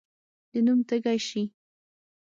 [0.51, 1.43] د نوم تږی شي.